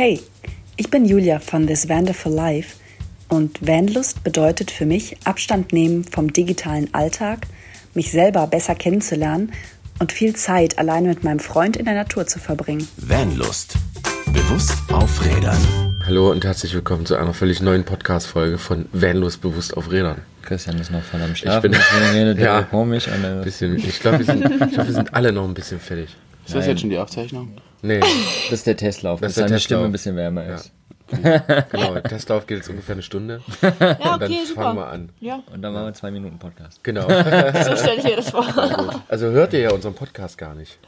[0.00, 0.20] Hey,
[0.76, 2.76] ich bin Julia von This Vander for Life
[3.28, 7.48] und Vanlust bedeutet für mich Abstand nehmen vom digitalen Alltag,
[7.94, 9.50] mich selber besser kennenzulernen
[9.98, 12.86] und viel Zeit alleine mit meinem Freund in der Natur zu verbringen.
[12.96, 13.74] Vanlust.
[14.26, 15.58] Bewusst auf Rädern.
[16.06, 20.20] Hallo und herzlich willkommen zu einer völlig neuen Podcast-Folge von Vanlust bewusst auf Rädern.
[20.42, 21.72] Christian ist noch voll am Ich Schlafen.
[21.72, 21.80] bin
[22.14, 23.08] redet er ja, komisch.
[23.42, 26.14] Bisschen, ich glaube, wir, ich glaub, wir sind alle noch ein bisschen fertig.
[26.46, 27.56] Ist das jetzt schon die Aufzeichnung?
[27.82, 29.78] Nee, das ist der Testlauf, Das dass der seine Testlauf.
[29.78, 30.72] Stimme ein bisschen wärmer ist.
[31.70, 31.98] genau.
[32.00, 33.40] Testlauf geht jetzt ungefähr eine Stunde.
[33.62, 34.62] Ja, Und dann okay, super.
[34.62, 35.08] fangen wir an.
[35.20, 36.84] Ja, Und dann machen wir zwei Minuten Podcast.
[36.84, 37.02] Genau.
[37.08, 38.44] so stelle ich mir das vor.
[39.08, 40.78] Also hört ihr ja unseren Podcast gar nicht.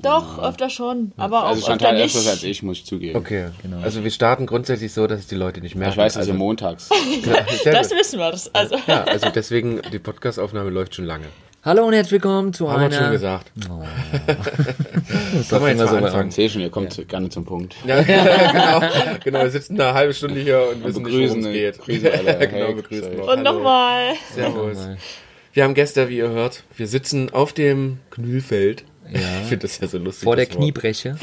[0.00, 2.04] Doch, öfter schon, aber auch Also öfter Chantal nicht.
[2.16, 3.18] öfters als ich, muss ich zugeben.
[3.18, 3.48] Okay.
[3.82, 5.92] Also wir starten grundsätzlich so, dass es die Leute nicht merken.
[5.92, 6.88] Ich weiß, also, ihr montags.
[7.64, 8.30] Das wissen wir.
[8.30, 8.76] Das, also.
[8.86, 11.26] Ja, also deswegen, die Podcastaufnahme läuft schon lange.
[11.66, 12.96] Hallo und herzlich willkommen zu Haben wir einer...
[12.96, 13.50] schon gesagt.
[13.68, 13.82] Oh.
[15.42, 16.30] Sollen wir jetzt mal Ich anfangen?
[16.30, 17.74] sehe schon, ihr kommt gerne zum Punkt.
[17.84, 18.80] Ja, genau.
[19.24, 21.78] Genau, wir sitzen eine halbe Stunde hier und wissen nicht, worum begrüßen, es geht.
[21.78, 22.48] grüßen alle.
[22.48, 23.28] genau, Hey, begrüßen euch.
[23.28, 24.12] Und nochmal.
[24.32, 24.78] Servus.
[25.52, 26.62] Wir haben Gäste, wie ihr hört.
[26.76, 28.84] Wir sitzen auf dem Knüllfeld.
[29.12, 29.18] Ja.
[29.42, 30.22] Ich finde das ja so lustig.
[30.24, 30.54] Vor der das.
[30.54, 31.16] Kniebreche.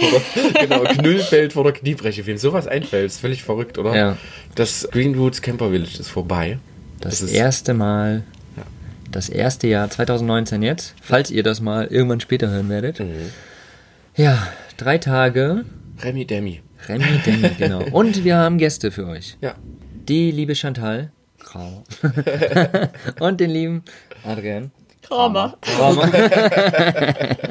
[0.59, 2.25] genau, Knüllfeld vor der Kniebreche.
[2.25, 3.95] Wem sowas einfällt, ist völlig verrückt, oder?
[3.95, 4.17] Ja.
[4.55, 6.59] Das Green Roots Camper Village ist vorbei.
[6.99, 8.23] Das ist- erste Mal,
[9.15, 12.99] das erste Jahr 2019 jetzt, falls ihr das mal irgendwann später hören werdet.
[12.99, 13.31] Mhm.
[14.15, 14.47] Ja,
[14.77, 15.65] drei Tage,
[16.01, 16.61] Remi Demi.
[16.87, 17.83] Remi Demi, genau.
[17.91, 19.37] Und wir haben Gäste für euch.
[19.41, 19.55] Ja.
[20.07, 21.11] Die liebe Chantal.
[21.39, 21.83] Kramer.
[23.19, 23.83] und den lieben
[24.23, 24.71] Adrian.
[25.01, 25.57] Kramer.
[25.61, 26.09] Kramer.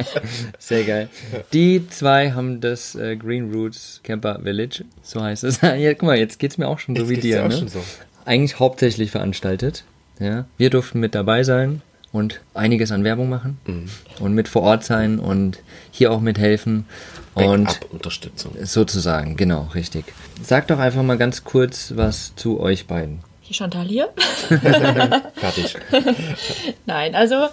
[0.59, 1.09] Sehr geil.
[1.53, 5.61] Die zwei haben das äh, Green Roots Camper Village, so heißt es.
[5.63, 7.37] ja, guck mal, jetzt geht's mir auch schon so Jetzt wie dir.
[7.37, 7.59] dir auch ne?
[7.59, 7.85] schon so.
[8.25, 9.85] Eigentlich hauptsächlich veranstaltet.
[10.19, 11.83] Ja, wir durften mit dabei sein
[12.13, 13.89] und einiges an Werbung machen Mhm.
[14.21, 15.59] und mit vor Ort sein und
[15.91, 16.87] hier auch mithelfen
[17.35, 18.53] und Backup-Unterstützung.
[18.63, 20.05] sozusagen, genau, richtig.
[20.43, 23.21] Sag doch einfach mal ganz kurz was zu euch beiden.
[23.41, 24.09] Hier Chantal hier.
[25.35, 25.77] Fertig.
[26.87, 27.49] Nein, also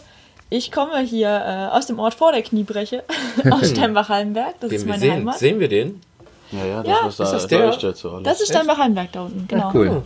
[0.50, 3.04] ich komme hier äh, aus dem Ort vor der Kniebreche,
[3.52, 4.56] aus Steinbach-Hallenberg.
[4.60, 5.12] Das Den ist meine sehen.
[5.14, 5.40] Heimat.
[5.40, 6.02] Sehen wir den?
[6.52, 8.22] Ja, ja, das, Ja, was da ist das der?
[8.24, 9.72] Das ist Steinbach-Hallenberg da unten, genau.
[9.74, 10.02] Cool.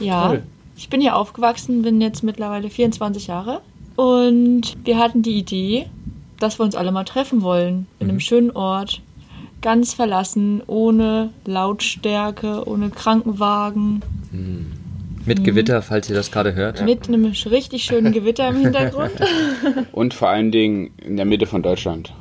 [0.00, 0.42] Ja, Toll.
[0.78, 3.60] Ich bin hier aufgewachsen, bin jetzt mittlerweile 24 Jahre.
[3.96, 5.86] Und wir hatten die Idee,
[6.38, 7.88] dass wir uns alle mal treffen wollen.
[7.98, 9.02] In einem schönen Ort.
[9.60, 14.02] Ganz verlassen, ohne Lautstärke, ohne Krankenwagen.
[15.26, 16.84] Mit Gewitter, falls ihr das gerade hört.
[16.84, 19.10] Mit einem richtig schönen Gewitter im Hintergrund.
[19.92, 22.12] Und vor allen Dingen in der Mitte von Deutschland.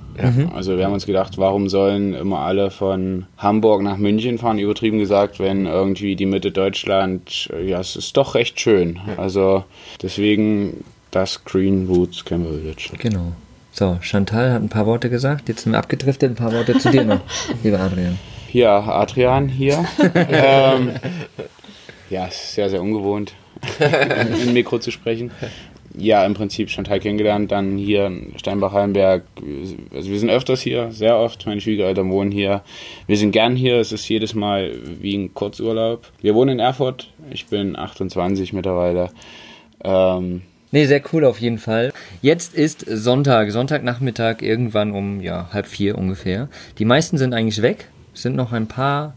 [0.53, 4.99] Also wir haben uns gedacht, warum sollen immer alle von Hamburg nach München fahren, übertrieben
[4.99, 8.99] gesagt, wenn irgendwie die Mitte Deutschland, äh, ja, es ist doch recht schön.
[9.17, 9.63] Also
[10.01, 12.89] deswegen das Green Roots Camper Village.
[12.97, 13.33] Genau.
[13.71, 15.49] So, Chantal hat ein paar Worte gesagt.
[15.49, 16.31] Jetzt sind wir abgedriftet.
[16.31, 17.21] Ein paar Worte zu dir noch,
[17.63, 18.17] lieber Adrian.
[18.51, 19.85] Ja, Adrian hier.
[20.15, 20.91] ähm,
[22.09, 23.33] ja, es ist sehr, sehr ungewohnt,
[24.43, 25.31] in Mikro zu sprechen.
[25.97, 29.23] Ja, im Prinzip Chantal kennengelernt, dann hier in Steinbach-Hallenberg.
[29.93, 31.45] Also wir sind öfters hier, sehr oft.
[31.45, 32.61] Meine Schwiegereltern wohnen hier.
[33.07, 33.77] Wir sind gern hier.
[33.79, 36.07] Es ist jedes Mal wie ein Kurzurlaub.
[36.21, 37.11] Wir wohnen in Erfurt.
[37.31, 39.09] Ich bin 28 mittlerweile.
[39.83, 41.93] Ähm, Nee, sehr cool auf jeden Fall.
[42.21, 46.49] Jetzt ist Sonntag, Sonntagnachmittag, irgendwann um ja, halb vier ungefähr.
[46.77, 47.87] Die meisten sind eigentlich weg.
[48.13, 49.13] Es sind noch ein paar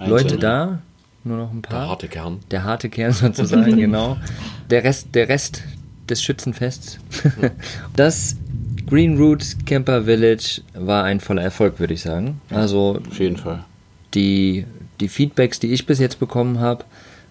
[0.00, 0.40] Leute Einzelne.
[0.40, 0.78] da.
[1.24, 1.88] Nur noch ein Der paar.
[1.88, 2.40] harte Kern.
[2.50, 4.16] Der harte Kern sozusagen, genau.
[4.70, 5.62] Der Rest, der Rest
[6.08, 6.98] des Schützenfests.
[7.96, 8.36] Das
[8.86, 12.40] Green Roots Camper Village war ein voller Erfolg, würde ich sagen.
[12.50, 13.64] Also auf jeden Fall.
[14.14, 14.66] die,
[15.00, 16.84] die Feedbacks, die ich bis jetzt bekommen habe,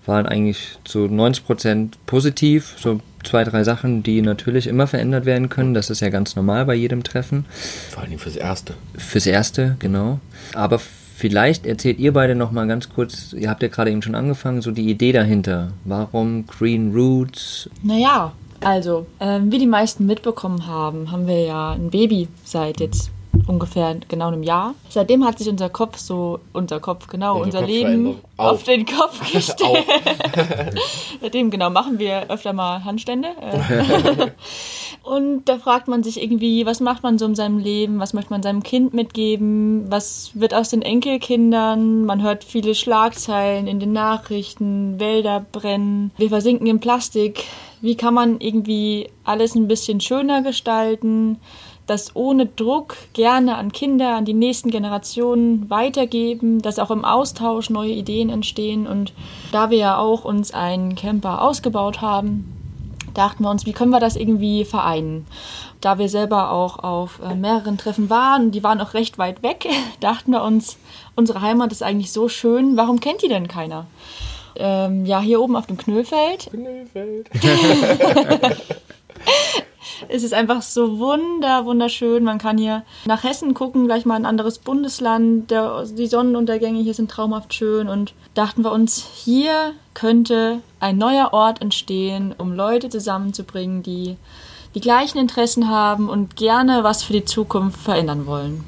[0.06, 2.76] waren eigentlich zu 90% positiv.
[2.78, 5.74] So zwei, drei Sachen, die natürlich immer verändert werden können.
[5.74, 7.46] Das ist ja ganz normal bei jedem Treffen.
[7.92, 8.74] Vor allem fürs Erste.
[8.98, 10.20] Fürs Erste, genau.
[10.54, 14.16] Aber vielleicht erzählt ihr beide noch mal ganz kurz, ihr habt ja gerade eben schon
[14.16, 15.72] angefangen, so die Idee dahinter.
[15.86, 17.70] Warum Green Roots?
[17.82, 23.12] Naja, also, ähm, wie die meisten mitbekommen haben, haben wir ja ein Baby seit jetzt
[23.48, 24.76] ungefähr genau einem Jahr.
[24.90, 28.52] Seitdem hat sich unser Kopf so, unser Kopf, genau, Unser unser, Kopf Leben auf.
[28.52, 28.64] Auf.
[28.64, 29.86] den Kopf gestellt.
[31.22, 33.30] Seitdem, genau, machen wir öfter mal Handstände.
[33.42, 34.30] Äh.
[35.04, 38.32] Und da fragt man sich irgendwie, was macht man so in seinem Leben, was möchte
[38.32, 43.92] man seinem Kind mitgeben, was wird aus den Enkelkindern, man hört viele Schlagzeilen in den
[43.92, 47.44] Nachrichten, Wälder brennen, wir versinken in Plastik.
[47.84, 51.38] Wie kann man irgendwie alles ein bisschen schöner gestalten,
[51.86, 57.70] das ohne Druck gerne an Kinder, an die nächsten Generationen weitergeben, dass auch im Austausch
[57.70, 59.12] neue Ideen entstehen und
[59.52, 62.54] da wir ja auch uns einen Camper ausgebaut haben,
[63.14, 65.28] dachten wir uns, wie können wir das irgendwie vereinen?
[65.82, 69.68] Da wir selber auch auf äh, mehreren Treffen waren, die waren auch recht weit weg,
[70.00, 70.78] dachten wir uns,
[71.18, 73.88] unsere Heimat ist eigentlich so schön, warum kennt die denn keiner?
[74.56, 76.50] Ähm, ja, hier oben auf dem Knöllfeld.
[76.52, 77.30] Knüllfeld.
[80.10, 82.24] Es ist einfach so wunder, wunderschön.
[82.24, 85.50] Man kann hier nach Hessen gucken, gleich mal ein anderes Bundesland.
[85.52, 87.88] Der, die Sonnenuntergänge hier sind traumhaft schön.
[87.88, 94.18] Und dachten wir uns, hier könnte ein neuer Ort entstehen, um Leute zusammenzubringen, die
[94.76, 98.64] die gleichen Interessen haben und gerne was für die Zukunft verändern wollen.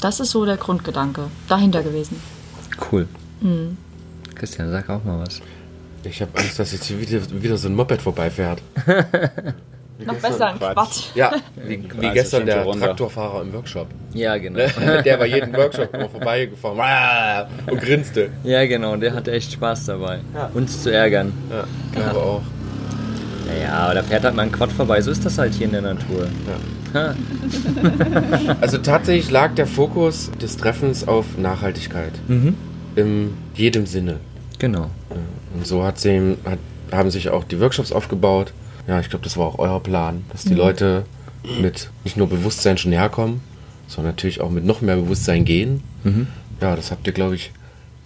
[0.00, 2.20] Das ist so der Grundgedanke dahinter gewesen.
[2.90, 3.08] Cool.
[4.44, 5.40] Christian, sag auch mal was.
[6.04, 8.60] Ich habe Angst, dass jetzt hier wieder, wieder so ein Moped vorbeifährt.
[10.04, 10.74] Noch besser ein Quatsch.
[10.74, 11.04] Quatsch.
[11.14, 11.32] Ja,
[11.66, 12.88] wie, wie Also gestern der runter.
[12.88, 13.86] Traktorfahrer im Workshop.
[14.12, 14.58] Ja, genau.
[15.04, 18.28] Der bei jedem Workshop immer vorbeigefahren und grinste.
[18.42, 18.96] ja, genau.
[18.96, 20.18] Der hatte echt Spaß dabei,
[20.52, 21.32] uns zu ärgern.
[21.50, 22.42] Ja, glaube auch.
[23.46, 25.00] Naja, aber da fährt halt mal ein Quad vorbei.
[25.00, 26.28] So ist das halt hier in der Natur.
[28.60, 32.12] Also tatsächlich lag der Fokus des Treffens auf Nachhaltigkeit.
[32.28, 32.54] Mhm.
[32.94, 34.18] In jedem Sinne.
[34.58, 34.90] Genau.
[35.54, 36.58] Und so hat sie, hat,
[36.92, 38.52] haben sich auch die Workshops aufgebaut.
[38.86, 41.04] Ja, ich glaube, das war auch euer Plan, dass die Leute
[41.60, 43.40] mit nicht nur Bewusstsein schon herkommen,
[43.86, 45.82] sondern natürlich auch mit noch mehr Bewusstsein gehen.
[46.60, 47.52] Ja, das habt ihr, glaube ich,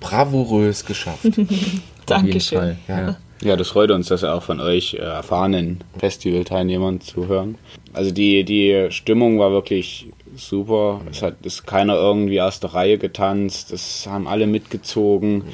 [0.01, 1.27] bravourös geschafft.
[2.07, 2.77] Dankeschön.
[2.87, 3.17] Ja.
[3.41, 7.57] Ja, das freut uns, das auch von euch äh, erfahrenen Festivalteilnehmern zu hören.
[7.93, 11.01] Also die, die Stimmung war wirklich super.
[11.11, 13.73] Es hat ist keiner irgendwie aus der Reihe getanzt.
[13.73, 15.45] Es haben alle mitgezogen.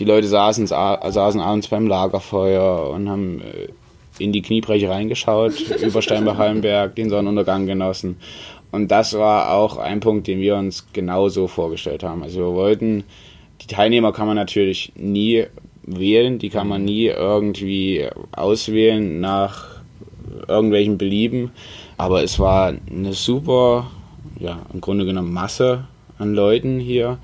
[0.00, 3.68] Die Leute saßen, saßen abends beim Lagerfeuer und haben äh,
[4.18, 8.16] in die Kniebreche reingeschaut, über Steinbach-Hallenberg, den Sonnenuntergang genossen.
[8.70, 12.22] Und das war auch ein Punkt, den wir uns genauso vorgestellt haben.
[12.22, 13.04] Also wir wollten,
[13.60, 15.44] die Teilnehmer kann man natürlich nie
[15.82, 19.82] wählen, die kann man nie irgendwie auswählen nach
[20.48, 21.50] irgendwelchen Belieben.
[21.98, 23.90] Aber es war eine super,
[24.38, 25.84] ja, im Grunde genommen Masse
[26.18, 27.18] an Leuten hier.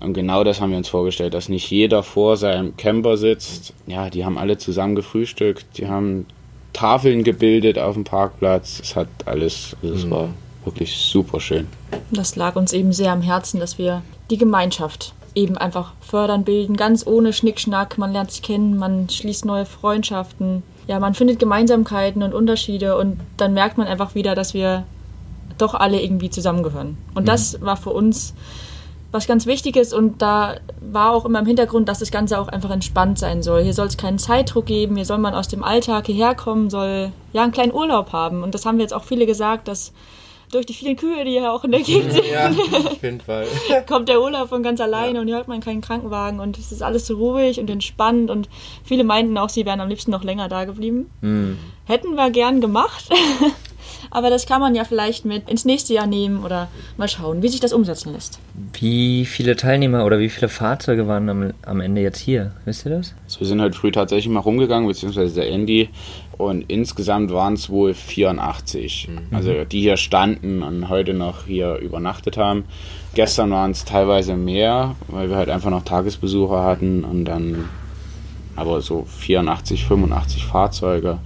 [0.00, 3.74] Und genau das haben wir uns vorgestellt, dass nicht jeder vor seinem Camper sitzt.
[3.86, 6.26] Ja, die haben alle zusammen gefrühstückt, die haben
[6.72, 8.80] Tafeln gebildet auf dem Parkplatz.
[8.82, 10.28] Es hat alles, also es war
[10.64, 11.66] wirklich super schön.
[12.10, 16.76] Das lag uns eben sehr am Herzen, dass wir die Gemeinschaft eben einfach fördern, bilden,
[16.76, 17.98] ganz ohne Schnickschnack.
[17.98, 20.62] Man lernt sich kennen, man schließt neue Freundschaften.
[20.86, 24.84] Ja, man findet Gemeinsamkeiten und Unterschiede und dann merkt man einfach wieder, dass wir
[25.58, 26.96] doch alle irgendwie zusammengehören.
[27.14, 28.34] Und das war für uns
[29.12, 32.70] was ganz Wichtiges und da war auch immer im Hintergrund, dass das Ganze auch einfach
[32.70, 33.62] entspannt sein soll.
[33.62, 37.12] Hier soll es keinen Zeitdruck geben, hier soll man aus dem Alltag hierher kommen, soll
[37.32, 38.42] ja einen kleinen Urlaub haben.
[38.42, 39.92] Und das haben wir jetzt auch viele gesagt, dass
[40.52, 43.46] durch die vielen Kühe, die hier auch in der Gegend sind, Ja, auf jeden Fall.
[43.88, 46.82] kommt der Urlaub von ganz alleine und hier hört man keinen Krankenwagen und es ist
[46.82, 48.48] alles so ruhig und entspannt und
[48.84, 51.10] viele meinten auch, sie wären am liebsten noch länger da geblieben.
[51.86, 53.08] Hätten wir gern gemacht,
[54.10, 57.48] aber das kann man ja vielleicht mit ins nächste Jahr nehmen oder mal schauen, wie
[57.48, 58.38] sich das umsetzen lässt.
[58.72, 62.52] Wie viele Teilnehmer oder wie viele Fahrzeuge waren am, am Ende jetzt hier?
[62.64, 63.14] Wisst ihr das?
[63.24, 65.88] Also wir sind heute früh tatsächlich mal rumgegangen, beziehungsweise der Andy.
[66.36, 69.08] Und insgesamt waren es wohl 84.
[69.30, 72.64] Also die hier standen und heute noch hier übernachtet haben.
[73.14, 77.68] Gestern waren es teilweise mehr, weil wir halt einfach noch Tagesbesucher hatten und dann
[78.56, 81.18] aber so 84, 85 Fahrzeuge.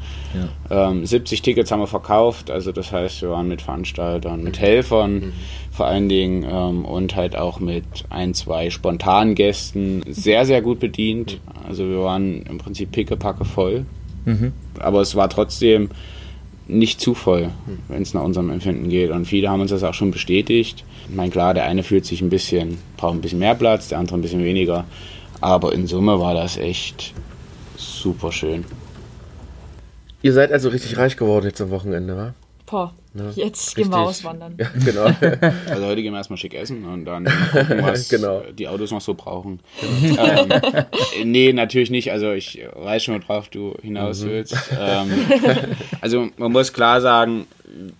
[0.70, 5.32] Ähm, 70 Tickets haben wir verkauft, also das heißt, wir waren mit Veranstaltern, mit Helfern
[5.70, 10.78] vor allen Dingen ähm, und halt auch mit ein, zwei spontanen Gästen sehr, sehr gut
[10.80, 11.40] bedient.
[11.66, 13.84] Also wir waren im Prinzip pickepacke voll,
[14.78, 15.90] aber es war trotzdem
[16.66, 17.50] nicht zu voll,
[17.88, 19.10] wenn es nach unserem Empfinden geht.
[19.10, 20.84] Und viele haben uns das auch schon bestätigt.
[21.08, 23.98] Ich meine, klar, der eine fühlt sich ein bisschen, braucht ein bisschen mehr Platz, der
[23.98, 24.84] andere ein bisschen weniger.
[25.40, 27.12] Aber in Summe war das echt
[27.76, 28.64] super schön.
[30.24, 32.34] Ihr seid also richtig reich geworden jetzt am Wochenende, wa?
[32.66, 34.56] Boah, Ja, jetzt gehen wir auswandern.
[34.58, 35.04] Ja, genau.
[35.68, 38.40] Also heute gehen wir erstmal schick essen und dann gucken, was Genau.
[38.58, 39.60] die Autos noch so brauchen.
[39.82, 40.48] ähm,
[41.30, 42.10] nee, natürlich nicht.
[42.10, 44.56] Also ich weiß schon, worauf du hinaus willst.
[44.80, 45.10] Ähm,
[46.00, 47.46] also man muss klar sagen,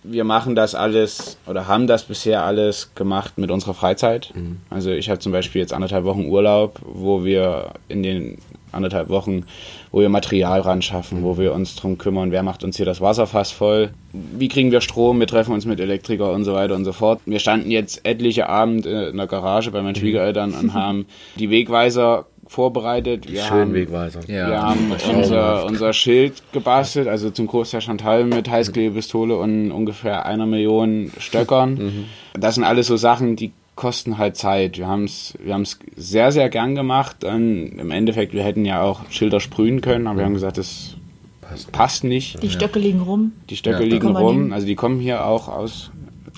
[0.01, 4.33] wir machen das alles oder haben das bisher alles gemacht mit unserer Freizeit.
[4.71, 8.39] Also ich habe zum Beispiel jetzt anderthalb Wochen Urlaub, wo wir in den
[8.75, 9.45] anderthalb Wochen,
[9.91, 13.01] wo wir Material ran schaffen, wo wir uns drum kümmern, wer macht uns hier das
[13.01, 16.85] Wasserfass voll, wie kriegen wir Strom, wir treffen uns mit Elektriker und so weiter und
[16.85, 17.21] so fort.
[17.25, 21.05] Wir standen jetzt etliche Abend in der Garage bei meinen Schwiegereltern und haben
[21.37, 23.31] die Wegweiser vorbereitet.
[23.31, 24.19] Wir Schön haben, Wegweiser.
[24.27, 24.49] Ja.
[24.49, 30.45] wir haben unser, unser Schild gebastelt, also zum Großteil Chantal mit Heißklebepistole und ungefähr einer
[30.45, 32.05] Million Stöckern.
[32.33, 34.77] Das sind alles so Sachen, die kosten halt Zeit.
[34.77, 37.23] Wir haben es wir haben's sehr, sehr gern gemacht.
[37.23, 40.95] Und Im Endeffekt, wir hätten ja auch Schilder sprühen können, aber wir haben gesagt, das
[41.71, 42.41] passt nicht.
[42.41, 43.33] Die Stöcke liegen rum.
[43.49, 44.53] Die Stöcke Ja, liegen rum.
[44.53, 45.91] Also die kommen hier auch aus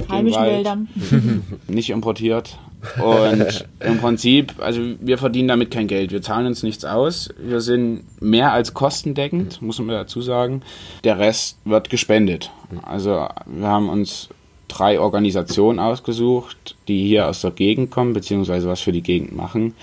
[0.09, 0.43] Heimischen.
[0.43, 0.87] Wäldern.
[1.67, 2.57] nicht importiert.
[3.03, 6.11] Und im Prinzip, also wir verdienen damit kein Geld.
[6.11, 7.29] Wir zahlen uns nichts aus.
[7.39, 10.61] Wir sind mehr als kostendeckend, muss man dazu sagen.
[11.03, 12.51] Der Rest wird gespendet.
[12.83, 14.29] Also wir haben uns
[14.67, 19.73] drei Organisationen ausgesucht, die hier aus der Gegend kommen, beziehungsweise was für die Gegend machen.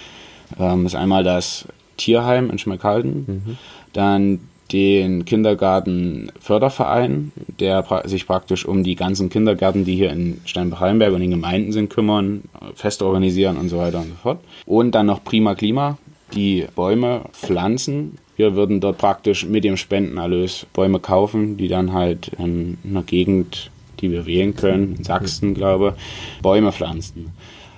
[0.58, 3.56] Ähm, das ist einmal das Tierheim in Schmeckhalden,
[3.92, 4.40] dann
[4.72, 11.12] den Kindergarten Förderverein, der pra sich praktisch um die ganzen Kindergärten, die hier in Steinbach-Hallenberg
[11.12, 12.42] und in Gemeinden sind, kümmern,
[12.74, 14.40] fest organisieren und so weiter und so fort.
[14.66, 15.98] Und dann noch Prima Klima,
[16.34, 18.18] die Bäume pflanzen.
[18.36, 23.70] Wir würden dort praktisch mit dem Spendenerlös Bäume kaufen, die dann halt in einer Gegend,
[24.00, 25.94] die wir wählen können, in Sachsen, glaube
[26.42, 27.32] Bäume pflanzen.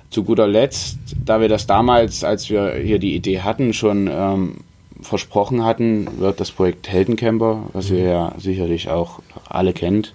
[0.09, 4.55] Zu guter Letzt, da wir das damals, als wir hier die Idee hatten, schon ähm,
[5.01, 10.13] versprochen hatten, wird das Projekt Heldencamper, was ihr ja sicherlich auch alle kennt,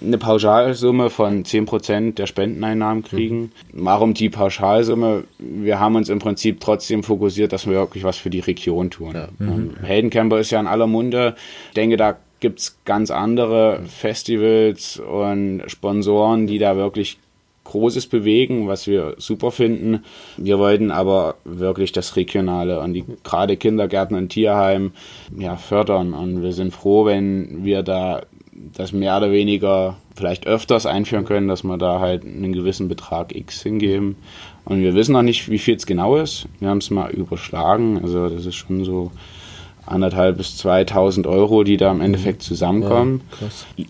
[0.00, 3.52] eine Pauschalsumme von 10% der Spendeneinnahmen kriegen.
[3.72, 5.24] Warum die Pauschalsumme?
[5.38, 9.16] Wir haben uns im Prinzip trotzdem fokussiert, dass wir wirklich was für die Region tun.
[9.40, 11.34] Ähm, Heldencamper ist ja in aller Munde.
[11.68, 17.18] Ich denke, da gibt's ganz andere Festivals und Sponsoren, die da wirklich
[17.64, 20.04] Großes bewegen, was wir super finden.
[20.36, 24.92] Wir wollten aber wirklich das Regionale und die gerade Kindergärten und Tierheim
[25.36, 26.12] ja, fördern.
[26.12, 28.22] Und wir sind froh, wenn wir da
[28.52, 33.34] das mehr oder weniger vielleicht öfters einführen können, dass wir da halt einen gewissen Betrag
[33.34, 34.16] X hingeben.
[34.64, 36.46] Und wir wissen noch nicht, wie viel es genau ist.
[36.60, 37.98] Wir haben es mal überschlagen.
[38.02, 39.10] Also das ist schon so
[39.86, 43.22] anderthalb bis 2000 Euro, die da im Endeffekt zusammenkommen.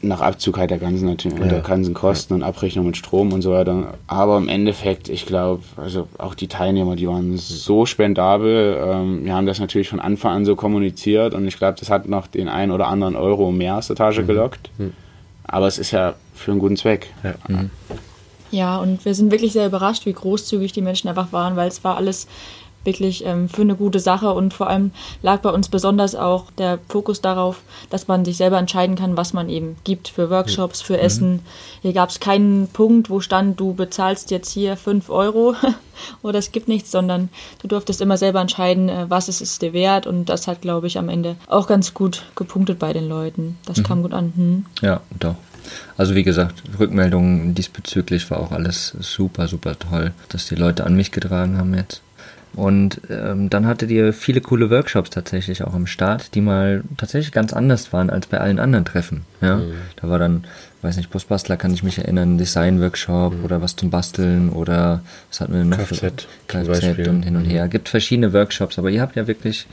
[0.02, 3.52] Nach Abzug halt der ganzen, natürlich, der ganzen Kosten und Abrechnung mit Strom und so
[3.52, 3.94] weiter.
[4.06, 8.78] Aber im Endeffekt, ich glaube, also auch die Teilnehmer, die waren so spendabel.
[8.84, 12.08] Ähm, wir haben das natürlich von Anfang an so kommuniziert und ich glaube, das hat
[12.08, 14.70] noch den einen oder anderen Euro mehr aus der Tasche gelockt.
[15.46, 17.12] Aber es ist ja für einen guten Zweck.
[18.50, 21.82] Ja, und wir sind wirklich sehr überrascht, wie großzügig die Menschen einfach waren, weil es
[21.82, 22.28] war alles
[22.84, 26.78] wirklich ähm, für eine gute Sache und vor allem lag bei uns besonders auch der
[26.88, 30.98] Fokus darauf, dass man sich selber entscheiden kann, was man eben gibt für Workshops, für
[30.98, 31.40] Essen.
[31.82, 35.54] Hier gab es keinen Punkt, wo stand, du bezahlst jetzt hier 5 Euro
[36.22, 37.28] oder es gibt nichts, sondern
[37.60, 40.86] du durftest immer selber entscheiden, äh, was ist es dir wert und das hat, glaube
[40.86, 43.58] ich, am Ende auch ganz gut gepunktet bei den Leuten.
[43.66, 44.32] Das kam gut an.
[44.36, 44.66] Hm.
[44.82, 45.36] Ja, doch.
[45.96, 50.94] Also wie gesagt, Rückmeldungen diesbezüglich war auch alles super, super toll, dass die Leute an
[50.94, 52.02] mich getragen haben jetzt.
[52.56, 57.32] Und ähm, dann hattet ihr viele coole Workshops tatsächlich auch am Start, die mal tatsächlich
[57.32, 59.22] ganz anders waren als bei allen anderen Treffen.
[59.40, 59.60] Ja?
[59.96, 60.44] Da war dann,
[60.82, 65.54] weiß nicht, Busbastler kann ich mich erinnern, Design-Workshop oder was zum Basteln oder was hatten
[65.54, 65.78] wir noch?
[65.78, 66.08] Kfz zum
[66.46, 67.08] Kfz Beispiel.
[67.08, 67.66] und hin und her.
[67.68, 69.66] Gibt verschiedene Workshops, aber ihr habt ja wirklich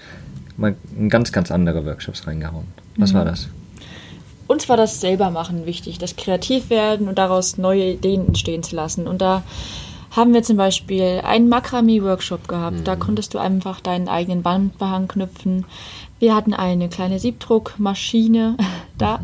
[0.57, 0.75] mal
[1.07, 2.65] ganz, ganz andere Workshops reingehauen.
[2.97, 3.47] Was war das?
[4.51, 8.75] uns war das selber machen wichtig, das kreativ werden und daraus neue Ideen entstehen zu
[8.75, 9.07] lassen.
[9.07, 9.43] Und da
[10.11, 12.85] haben wir zum Beispiel einen Makramee-Workshop gehabt.
[12.87, 15.65] Da konntest du einfach deinen eigenen Bandbehang knüpfen.
[16.19, 18.57] Wir hatten eine kleine Siebdruckmaschine.
[18.97, 19.19] Da,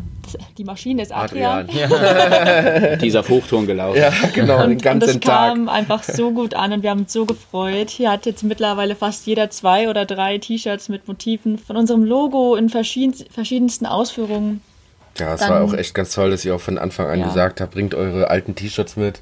[0.58, 1.68] die Maschine ist Adrian.
[3.00, 3.98] Dieser auf Hochton gelaufen.
[4.00, 5.54] Ja, genau, den Und, und ganzen das Tag.
[5.54, 7.90] kam einfach so gut an und wir haben uns so gefreut.
[7.90, 12.56] Hier hat jetzt mittlerweile fast jeder zwei oder drei T-Shirts mit Motiven von unserem Logo
[12.56, 14.60] in verschieden, verschiedensten Ausführungen.
[15.18, 17.26] Ja, es Dann- war auch echt ganz toll, dass ihr auch von Anfang an Ja.
[17.28, 19.20] gesagt habt, bringt eure alten T-Shirts mit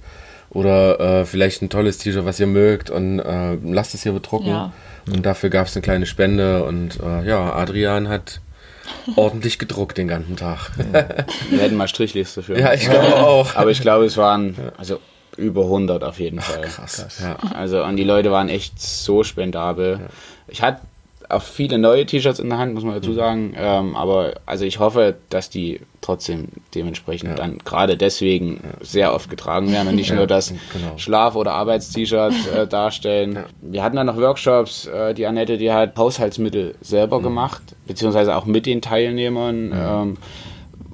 [0.50, 4.48] oder äh, vielleicht ein tolles T-Shirt, was ihr mögt und äh, lasst es hier bedrucken.
[4.48, 4.72] Ja.
[5.06, 8.40] Und dafür gab es eine kleine Spende und äh, ja, Adrian hat
[9.16, 10.70] ordentlich gedruckt den ganzen Tag.
[11.50, 12.58] Wir hätten mal Strichliste für.
[12.58, 13.54] ja, ich glaube auch.
[13.56, 15.00] Aber ich glaube, es waren also
[15.36, 16.62] über 100 auf jeden Fall.
[16.62, 17.20] Krass.
[17.20, 17.36] Ja.
[17.54, 20.00] Also und die Leute waren echt so spendabel.
[20.48, 20.80] Ich hatte
[21.28, 23.00] auch viele neue T-Shirts in der Hand, muss man Mhm.
[23.00, 23.54] dazu sagen.
[23.56, 29.72] Ähm, aber also ich hoffe, dass die trotzdem dementsprechend dann gerade deswegen sehr oft getragen
[29.72, 30.96] werden und nicht nur das genau.
[30.98, 33.40] Schlaf- oder Arbeitst-T-Shirt äh, darstellen.
[33.60, 34.86] Wir hatten dann noch Workshops.
[34.86, 36.74] Äh, die Annette, die hat Haushaltsmittel Mhm.
[36.80, 39.72] selber gemacht, beziehungsweise auch mit den Teilnehmern.
[39.74, 40.16] Ähm,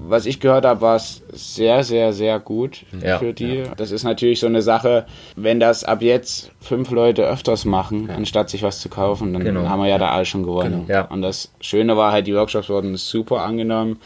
[0.09, 3.63] was ich gehört habe, war es sehr, sehr, sehr gut Ja, für die.
[3.77, 5.07] Das ist natürlich so eine Sache,
[5.37, 9.69] wenn das ab jetzt fünf Leute öfters machen, anstatt sich was zu kaufen, dann Genau.
[9.69, 10.85] haben wir ja da alle schon gewonnen.
[10.89, 11.03] Ja.
[11.07, 13.99] Und das Schöne war halt, die Workshops wurden super angenommen.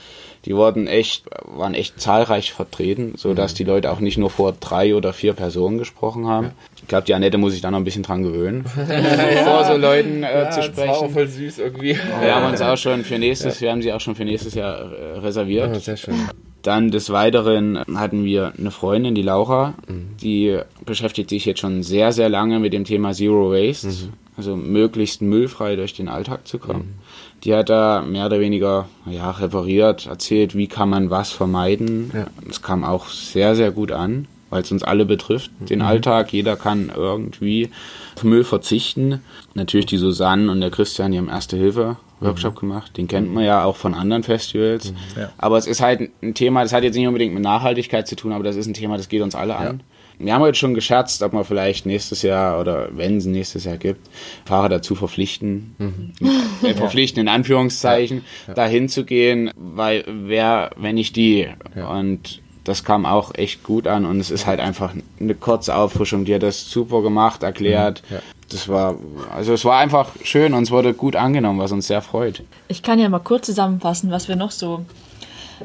[0.46, 3.56] Die wurden echt, waren echt zahlreich vertreten, so dass Mhm.
[3.56, 6.52] die Leute auch nicht nur vor drei oder vier Personen gesprochen haben.
[6.80, 8.64] Ich glaube, die Annette muss sich da noch ein bisschen dran gewöhnen,
[9.44, 11.12] vor so Leuten äh, zu Das war auch sprechen.
[11.12, 11.96] voll süß irgendwie.
[12.20, 14.78] Wir haben uns auch schon für nächstes, wir haben sie auch schon für nächstes Jahr
[14.92, 15.72] äh, reserviert.
[15.74, 16.14] Ja, sehr schön.
[16.62, 19.74] Dann des Weiteren hatten wir eine Freundin, die Laura,
[20.20, 23.88] die beschäftigt sich jetzt schon sehr, sehr lange mit dem Thema Zero Waste.
[24.36, 26.98] also möglichst müllfrei durch den Alltag zu kommen.
[27.46, 32.10] Die hat da mehr oder weniger ja, referiert, erzählt, wie kann man was vermeiden.
[32.12, 32.26] Ja.
[32.44, 36.32] Das kam auch sehr, sehr gut an, weil es uns alle betrifft, den Alltag.
[36.32, 37.70] Jeder kann irgendwie
[38.16, 39.20] auf Müll verzichten.
[39.54, 42.96] Natürlich die Susanne und der Christian, die haben Erste-Hilfe-Workshop gemacht.
[42.96, 44.92] Den kennt man ja auch von anderen Festivals.
[45.16, 45.30] Ja.
[45.38, 48.32] Aber es ist halt ein Thema, das hat jetzt nicht unbedingt mit Nachhaltigkeit zu tun,
[48.32, 49.82] aber das ist ein Thema, das geht uns alle an.
[50.18, 53.76] Wir haben heute schon gescherzt, ob wir vielleicht nächstes Jahr oder wenn es nächstes Jahr
[53.76, 54.08] gibt,
[54.44, 56.14] Fahrer dazu verpflichten,
[56.62, 61.48] äh, verpflichten in Anführungszeichen, dahin zu gehen, weil wer, wenn nicht die.
[61.90, 66.24] Und das kam auch echt gut an und es ist halt einfach eine kurze Auffrischung.
[66.24, 68.02] Die hat das super gemacht, erklärt.
[68.48, 68.96] Das war,
[69.34, 72.42] also es war einfach schön und es wurde gut angenommen, was uns sehr freut.
[72.68, 74.84] Ich kann ja mal kurz zusammenfassen, was wir noch so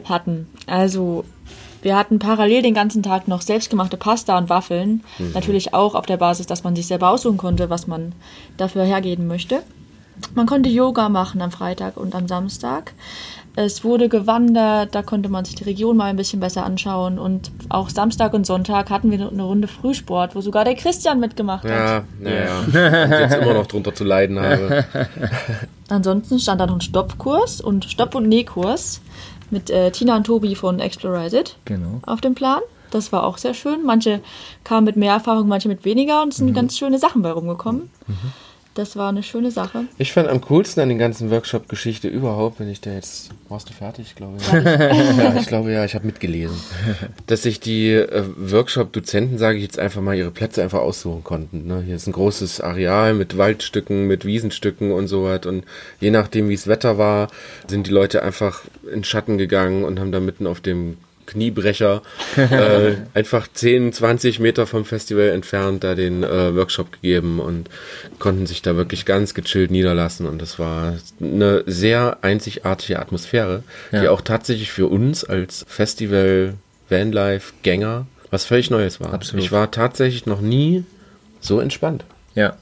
[0.05, 0.47] hatten.
[0.67, 1.25] Also,
[1.81, 5.03] wir hatten parallel den ganzen Tag noch selbstgemachte Pasta und Waffeln.
[5.33, 8.13] Natürlich auch auf der Basis, dass man sich selber aussuchen konnte, was man
[8.57, 9.63] dafür hergeben möchte.
[10.35, 12.93] Man konnte Yoga machen am Freitag und am Samstag.
[13.55, 17.19] Es wurde gewandert, da konnte man sich die Region mal ein bisschen besser anschauen.
[17.19, 21.65] Und auch Samstag und Sonntag hatten wir eine Runde Frühsport, wo sogar der Christian mitgemacht
[21.65, 21.71] hat.
[21.71, 22.59] Ja, naja.
[23.03, 24.85] Und jetzt immer noch drunter zu leiden habe.
[25.89, 29.01] Ansonsten stand da noch ein Stoppkurs und Stopp- und Nähkurs
[29.51, 31.99] mit äh, Tina und Tobi von Explorize It Genau.
[32.05, 32.61] auf dem Plan.
[32.89, 33.83] Das war auch sehr schön.
[33.85, 34.19] Manche
[34.65, 37.89] kamen mit mehr Erfahrung, manche mit weniger und es sind ganz schöne Sachen bei rumgekommen.
[38.73, 39.83] Das war eine schöne Sache.
[39.97, 43.31] Ich fand am coolsten an den ganzen Workshop-Geschichte überhaupt, wenn ich da jetzt.
[43.49, 44.05] Warst du fertig?
[44.07, 44.93] Ich glaube ja.
[45.23, 46.55] ja ich glaube ja, ich habe mitgelesen.
[47.27, 51.67] Dass sich die äh, Workshop-Dozenten, sage ich jetzt einfach mal, ihre Plätze einfach aussuchen konnten.
[51.67, 51.83] Ne?
[51.85, 55.45] Hier ist ein großes Areal mit Waldstücken, mit Wiesenstücken und so was.
[55.45, 55.65] Und
[55.99, 57.27] je nachdem, wie das Wetter war,
[57.67, 60.95] sind die Leute einfach in Schatten gegangen und haben da mitten auf dem
[61.31, 62.01] Kniebrecher
[62.37, 67.69] äh, einfach 10, 20 Meter vom Festival entfernt da den äh, Workshop gegeben und
[68.19, 73.97] konnten sich da wirklich ganz gechillt niederlassen und das war eine sehr einzigartige Atmosphäre, die
[73.97, 74.11] Ja.
[74.11, 76.55] auch tatsächlich für uns als Festival
[76.89, 79.13] Vanlife Gänger was völlig Neues war.
[79.13, 79.43] Absolut.
[79.43, 80.85] Ich war tatsächlich noch nie
[81.41, 82.05] so entspannt.
[82.33, 82.55] Ja,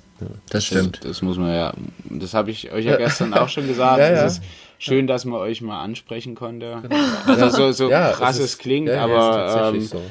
[0.50, 0.98] das stimmt.
[1.02, 1.74] Das, das muss man ja,
[2.10, 4.00] das habe ich euch ja gestern auch schon gesagt.
[4.00, 4.26] Ja, ja.
[4.26, 4.44] Es ist
[4.78, 6.82] schön, dass man euch mal ansprechen konnte.
[7.28, 10.02] Also so, so krass es klingt, aber ähm, so.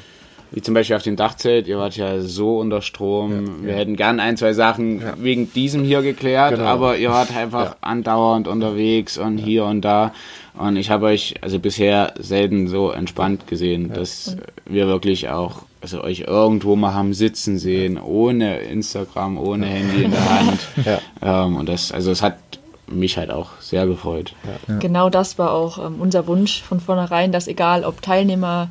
[0.51, 3.65] wie zum Beispiel auf dem Dachzelt, ihr wart ja so unter Strom.
[3.65, 6.65] Wir hätten gern ein, zwei Sachen wegen diesem hier geklärt, Genau.
[6.65, 10.13] aber ihr wart einfach andauernd unterwegs und hier und da.
[10.57, 16.03] Und ich habe euch also bisher selten so entspannt gesehen, dass wir wirklich auch also
[16.03, 20.59] euch irgendwo mal haben sitzen sehen, ohne Instagram, ohne Handy in der Hand.
[21.21, 22.37] ähm, und das, also es hat
[22.87, 24.33] mich halt auch sehr gefreut.
[24.79, 28.69] Genau das war auch ähm, unser Wunsch von vornherein, dass egal ob Teilnehmer,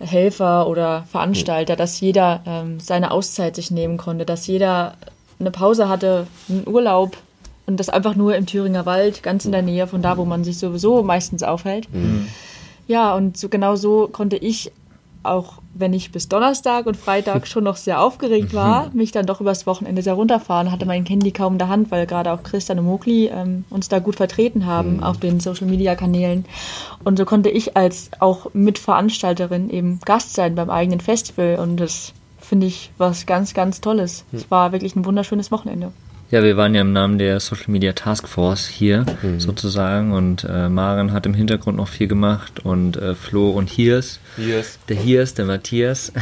[0.00, 4.94] Helfer oder Veranstalter, dass jeder ähm, seine Auszeit sich nehmen konnte, dass jeder
[5.40, 7.16] eine Pause hatte, einen Urlaub
[7.66, 10.44] und das einfach nur im Thüringer Wald, ganz in der Nähe von da, wo man
[10.44, 11.88] sich sowieso meistens aufhält.
[12.86, 14.72] Ja, und so, genau so konnte ich
[15.30, 19.40] auch wenn ich bis Donnerstag und Freitag schon noch sehr aufgeregt war, mich dann doch
[19.40, 22.78] übers Wochenende sehr runterfahren, hatte mein Handy kaum in der Hand, weil gerade auch Christian
[22.78, 26.44] und Mogli ähm, uns da gut vertreten haben auf den Social-Media-Kanälen.
[27.04, 32.12] Und so konnte ich als auch Mitveranstalterin eben Gast sein beim eigenen Festival und das
[32.40, 34.24] finde ich was ganz, ganz Tolles.
[34.32, 35.92] Es war wirklich ein wunderschönes Wochenende.
[36.30, 39.06] Ja, wir waren ja im Namen der Social Media Task Force hier
[39.38, 44.20] sozusagen und äh, Maren hat im Hintergrund noch viel gemacht und äh, Flo und Hiers,
[44.36, 44.78] Yes.
[44.90, 46.12] der Hiers, der Matthias.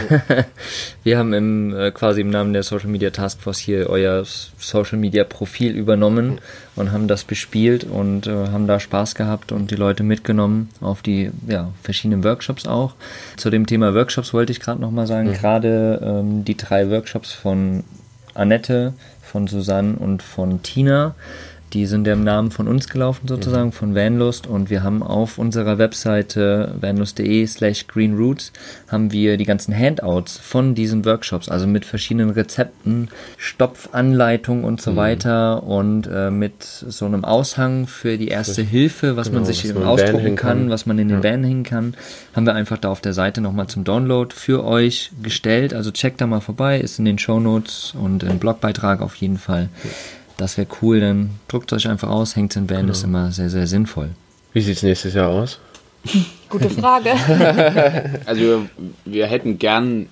[1.03, 4.97] wir haben im, äh, quasi im Namen der Social Media Task Force hier euer Social
[4.97, 6.39] Media Profil übernommen
[6.77, 11.03] und haben das bespielt und äh, haben da Spaß gehabt und die Leute mitgenommen auf
[11.03, 12.95] die ja, verschiedenen Workshops auch.
[13.37, 17.83] Zu dem Thema Workshops wollte ich gerade nochmal sagen, gerade ähm, die drei Workshops von
[18.35, 18.93] Annette,
[19.27, 21.15] von Susanne und von Tina.
[21.77, 25.37] Die sind ja im Namen von uns gelaufen sozusagen, von Vanlust und wir haben auf
[25.37, 28.51] unserer Webseite vanlust.de slash greenroots
[28.89, 34.97] haben wir die ganzen Handouts von diesen Workshops, also mit verschiedenen Rezepten, Stopfanleitungen und so
[34.97, 39.69] weiter und äh, mit so einem Aushang für die erste Hilfe, was man Genau, sich
[39.69, 40.71] was man ausdrucken kann, kann.
[40.71, 41.93] was man in den Van hängen kann,
[42.35, 45.75] haben wir einfach da auf der Seite nochmal zum Download für euch gestellt.
[45.75, 49.69] Also checkt da mal vorbei, ist in den Shownotes und im Blogbeitrag auf jeden Fall.
[50.37, 53.67] Das wäre cool, dann druckt euch einfach aus, hängt in Van, ist immer sehr, sehr
[53.67, 54.11] sinnvoll.
[54.53, 55.59] Wie sieht's nächstes Jahr aus?
[56.49, 57.11] Gute Frage.
[58.27, 58.71] Also wir,
[59.05, 60.09] wir hätten gern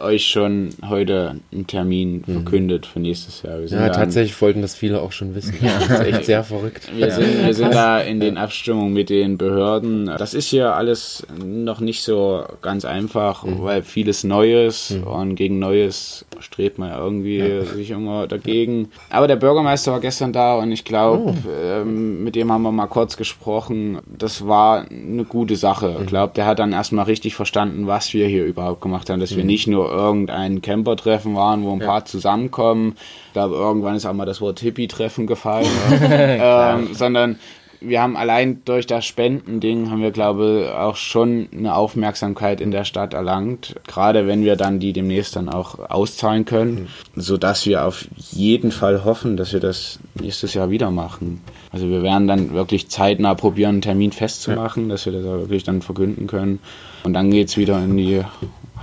[0.00, 3.60] euch schon heute einen Termin verkündet für nächstes Jahr.
[3.60, 5.54] Wir sind Ja, tatsächlich wollten das viele auch schon wissen.
[5.62, 6.90] Das ist echt sehr verrückt.
[6.94, 10.06] Wir sind, wir sind da in den Abstimmungen mit den Behörden.
[10.06, 16.24] Das ist hier alles noch nicht so ganz einfach, weil vieles Neues und gegen Neues
[16.40, 18.90] strebt man ja irgendwie sich immer dagegen.
[19.10, 22.86] Aber der Bürgermeister war gestern da und ich glaube, ähm, mit dem haben wir mal
[22.86, 23.98] kurz gesprochen.
[24.06, 25.96] Das war eine gute Sache.
[26.00, 29.20] Ich glaube, der hat dann erstmal richtig verstanden, was wir hier überhaupt gemacht haben.
[29.20, 32.96] Dass wir nicht nur irgendein Camper-Treffen waren, wo ein paar zusammenkommen.
[33.28, 35.66] Ich glaube, irgendwann ist auch mal das Wort Hippie-Treffen gefallen.
[36.02, 37.38] ähm, sondern
[37.84, 42.70] wir haben allein durch das Spendending haben wir, glaube ich, auch schon eine Aufmerksamkeit in
[42.70, 43.74] der Stadt erlangt.
[43.86, 48.70] Gerade wenn wir dann die demnächst dann auch auszahlen können, so dass wir auf jeden
[48.70, 51.42] Fall hoffen, dass wir das nächstes Jahr wieder machen.
[51.70, 55.64] Also wir werden dann wirklich zeitnah probieren, einen Termin festzumachen, dass wir das auch wirklich
[55.64, 56.60] dann verkünden können.
[57.04, 58.22] Und dann geht's wieder in die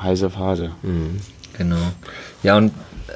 [0.02, 0.72] heiße Phase.
[1.58, 1.78] Genau.
[2.44, 2.72] Ja, und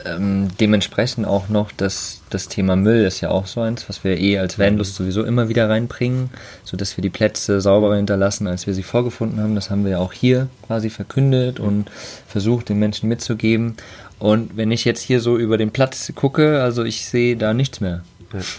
[0.05, 4.19] ähm, dementsprechend auch noch das, das Thema Müll ist ja auch so eins, was wir
[4.19, 6.29] eh als Vanlust sowieso immer wieder reinbringen,
[6.63, 9.55] sodass wir die Plätze sauberer hinterlassen, als wir sie vorgefunden haben.
[9.55, 11.89] Das haben wir ja auch hier quasi verkündet und
[12.27, 13.75] versucht, den Menschen mitzugeben.
[14.19, 17.81] Und wenn ich jetzt hier so über den Platz gucke, also ich sehe da nichts
[17.81, 18.03] mehr.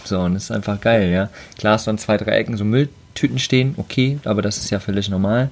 [0.05, 1.29] So, und das ist einfach geil, ja.
[1.57, 4.79] Klar, hast du an zwei, drei Ecken so Mülltüten stehen, okay, aber das ist ja
[4.79, 5.49] völlig normal.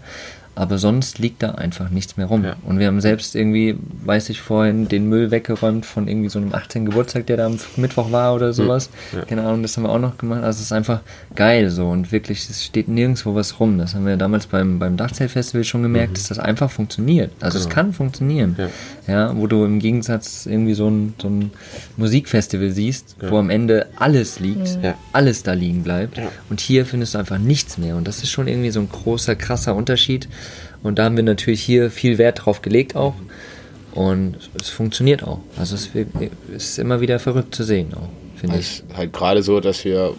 [0.55, 2.43] Aber sonst liegt da einfach nichts mehr rum.
[2.43, 2.55] Ja.
[2.63, 6.53] Und wir haben selbst irgendwie, weiß ich vorhin, den Müll weggeräumt von irgendwie so einem
[6.53, 6.85] 18.
[6.85, 8.89] Geburtstag, der da am Mittwoch war oder sowas.
[9.27, 10.43] Keine Ahnung, das haben wir auch noch gemacht.
[10.43, 11.01] Also es ist einfach
[11.35, 13.77] geil so und wirklich, es steht nirgendwo was rum.
[13.79, 17.31] Das haben wir damals beim, beim Dachzeltfestival schon gemerkt, dass das einfach funktioniert.
[17.39, 18.55] Also es kann funktionieren.
[18.57, 18.69] Ja.
[19.07, 19.35] Ja.
[19.35, 21.51] wo du im Gegensatz irgendwie so ein, so ein
[21.97, 24.95] Musikfestival siehst, wo am Ende alles liegt, Ja.
[25.11, 26.19] alles da liegen bleibt.
[26.49, 27.95] Und hier findest du einfach nichts mehr.
[27.97, 30.29] Und das ist schon irgendwie so ein großer, krasser Unterschied.
[30.83, 33.15] Und da haben wir natürlich hier viel Wert drauf gelegt auch.
[33.93, 35.39] Und es funktioniert auch.
[35.57, 35.89] Also es
[36.55, 38.61] ist immer wieder verrückt zu sehen auch, finde ich.
[38.61, 40.13] Es ist halt gerade so, dass wir,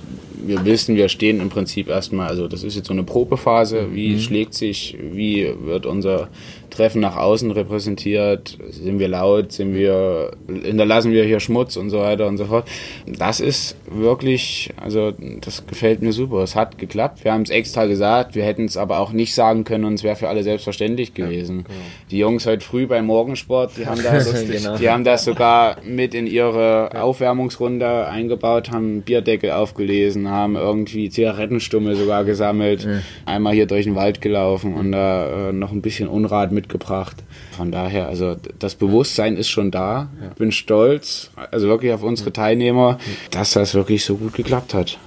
[0.47, 4.20] wir wissen, wir stehen im Prinzip erstmal, also das ist jetzt so eine Probephase, wie
[4.20, 6.29] schlägt sich, wie wird unser
[6.74, 12.00] Treffen nach außen repräsentiert, sind wir laut, sind wir, hinterlassen wir hier Schmutz und so
[12.00, 12.68] weiter und so fort.
[13.06, 16.38] Das ist wirklich, also das gefällt mir super.
[16.42, 17.24] Es hat geklappt.
[17.24, 20.02] Wir haben es extra gesagt, wir hätten es aber auch nicht sagen können und es
[20.02, 21.64] wäre für alle selbstverständlich gewesen.
[22.10, 24.76] Die Jungs heute früh beim Morgensport, die haben das, Genau.
[24.76, 31.96] die haben das sogar mit in ihre Aufwärmungsrunde eingebaut, haben Bierdeckel aufgelesen, haben irgendwie Zigarettenstummel
[31.96, 32.87] sogar gesammelt,
[33.26, 37.22] einmal hier durch den Wald gelaufen und da äh, noch ein bisschen Unrat mitgebracht.
[37.57, 40.09] Von daher, also das Bewusstsein ist schon da.
[40.31, 42.98] Ich bin stolz, also wirklich auf unsere Teilnehmer,
[43.31, 44.98] dass das wirklich so gut geklappt hat.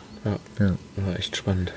[0.59, 0.75] Ja,
[1.17, 1.73] echt spannend.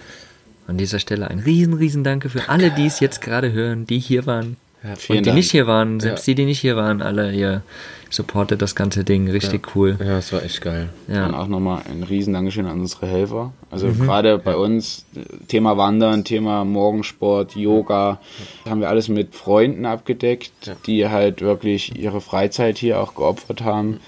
[0.67, 3.99] An dieser Stelle ein riesen, riesen Danke für alle, die es jetzt gerade hören, die
[3.99, 4.57] hier waren.
[4.97, 5.37] Vielen und die Dank.
[5.37, 6.31] nicht hier waren, selbst Ja.
[6.33, 7.63] die, die nicht hier waren, alle, ihr
[8.09, 9.29] supportet das ganze Ding.
[9.31, 9.97] Richtig cool.
[10.01, 10.89] Ja, es war echt geil.
[11.07, 11.33] Und Ja.
[11.39, 13.53] auch nochmal ein riesen Dankeschön an unsere Helfer.
[13.71, 15.05] Also gerade bei uns,
[15.49, 18.21] Thema Wandern, Thema Morgensport, Yoga,
[18.69, 20.53] haben wir alles mit Freunden abgedeckt,
[20.87, 24.01] die halt wirklich ihre Freizeit hier auch geopfert haben.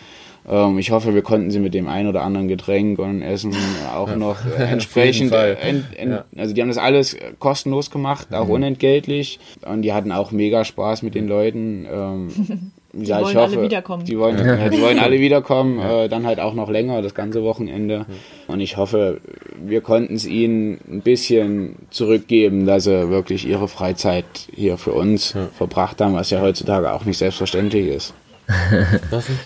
[0.48, 3.54] Ähm, ich hoffe, wir konnten sie mit dem ein oder anderen Getränk und Essen
[3.94, 6.24] auch noch äh, entsprechend, äh, ent, ent, Ja.
[6.36, 9.38] also die haben das alles kostenlos gemacht, auch unentgeltlich.
[9.64, 11.86] Und die hatten auch mega Spaß mit den Leuten.
[11.90, 12.28] Ähm,
[12.92, 14.04] die wollen alle wiederkommen.
[14.04, 14.68] Die wollen, ja.
[14.68, 18.04] die wollen alle wiederkommen, äh, dann halt auch noch länger, das ganze Wochenende.
[18.48, 19.20] Und ich hoffe,
[19.64, 25.36] wir konnten es ihnen ein bisschen zurückgeben, dass sie wirklich ihre Freizeit hier für uns
[25.56, 28.14] verbracht haben, was ja heutzutage auch nicht selbstverständlich ist.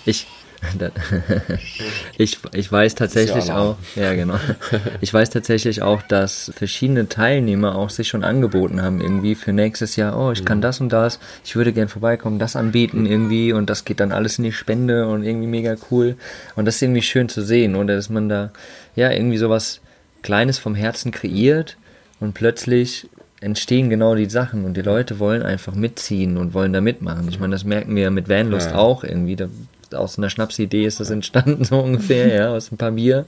[0.07, 0.27] Ich,
[2.19, 4.39] ich, ich weiß tatsächlich auch, ja genau,
[5.01, 9.97] ich weiß tatsächlich auch, dass verschiedene Teilnehmer auch sich schon angeboten haben irgendwie für nächstes
[9.97, 13.71] Jahr, oh, ich kann das und das, ich würde gern vorbeikommen, das anbieten irgendwie und
[13.71, 16.17] das geht dann alles in die Spende und irgendwie mega cool
[16.55, 18.51] und das ist irgendwie schön zu sehen oder dass man da
[18.95, 19.81] ja irgendwie sowas
[20.23, 21.77] Kleines vom Herzen kreiert
[22.19, 23.09] und plötzlich
[23.41, 27.29] entstehen genau die Sachen und die Leute wollen einfach mitziehen und wollen da mitmachen.
[27.29, 28.79] Ich meine, das merken wir mit Vanlust Ja.
[28.79, 29.37] auch irgendwie.
[29.37, 29.49] Da,
[29.97, 33.27] aus einer Schnapsidee ist das entstanden, so ungefähr, ja, aus ein paar Bier.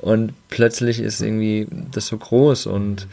[0.00, 3.06] Und plötzlich ist irgendwie das so groß und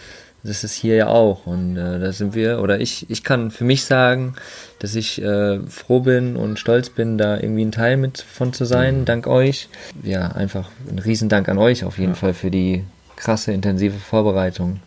[0.43, 1.45] das ist hier ja auch.
[1.45, 4.33] Und äh, da sind wir, oder ich, ich kann für mich sagen,
[4.79, 8.65] dass ich äh, froh bin und stolz bin, da irgendwie ein Teil mit von zu
[8.65, 9.69] sein, dank euch.
[10.03, 12.83] Ja, einfach ein Riesendank an euch auf jeden Fall für die
[13.15, 14.79] krasse, intensive Vorbereitung.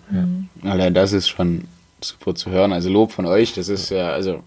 [0.62, 1.68] Allein das ist schon
[2.04, 2.72] super zu hören.
[2.72, 4.40] Also Lob von euch, das ist ja, also.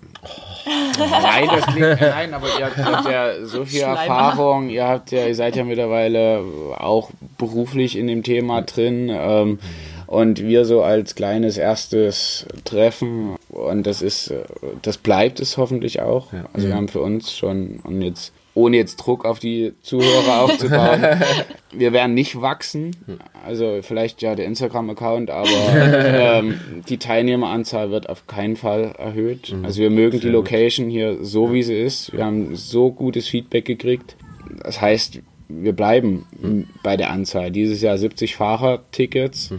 [1.00, 4.00] Nein, das klingt nein, aber ihr habt, ihr habt ja so viel Schleimer.
[4.00, 6.44] Erfahrung, ihr habt ja, ihr seid ja mittlerweile
[6.78, 9.10] auch beruflich in dem Thema drin.
[9.12, 9.60] Ähm,
[10.08, 14.34] Und wir so als kleines erstes Treffen und das ist,
[14.82, 16.28] das bleibt es hoffentlich auch.
[16.54, 21.22] Also wir haben für uns schon und jetzt ohne jetzt Druck auf die Zuhörer aufzubauen.
[21.72, 22.96] Wir werden nicht wachsen,
[23.46, 29.54] also vielleicht ja der Instagram-Account, aber ähm, die Teilnehmeranzahl wird auf keinen Fall erhöht.
[29.62, 32.14] Also wir mögen die Location hier so, wie sie ist.
[32.14, 34.16] Wir haben so gutes Feedback gekriegt.
[34.64, 36.26] Das heißt, wir bleiben
[36.82, 37.52] bei der Anzahl.
[37.52, 39.52] Dieses Jahr 70 Fahrertickets.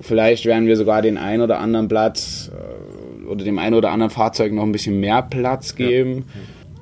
[0.00, 4.10] Vielleicht werden wir sogar den ein oder anderen Platz äh, oder dem einen oder anderen
[4.10, 6.26] Fahrzeug noch ein bisschen mehr Platz geben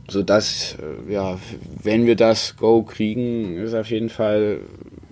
[0.08, 0.76] sodass,
[1.08, 1.38] äh, ja,
[1.82, 4.60] wenn wir das Go kriegen, es auf jeden Fall